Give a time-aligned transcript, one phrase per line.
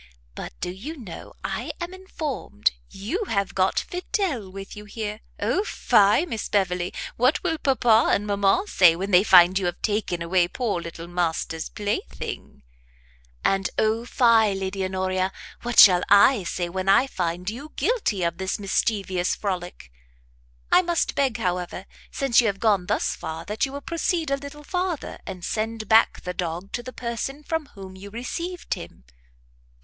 [0.33, 5.19] But do you know I am informed you have got Fidel with you here?
[5.39, 6.91] O fie, Miss Beverley!
[7.17, 11.05] What will papa and mamma say, when they find you have taken away poor little
[11.07, 12.63] master's plaything?"
[13.45, 15.31] "And O fie, Lady Honoria!
[15.61, 19.91] what shall I say, when I find you guilty of this mischievous frolic!
[20.71, 24.37] I must beg, however, since you have gone thus far, that you will proceed a
[24.37, 29.03] little farther, and send back the dog to the person from whom you received him."